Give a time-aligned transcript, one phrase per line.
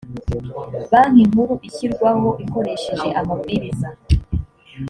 [0.89, 3.87] banki nkuru ishyirwaho ikoresheje amabwiriza.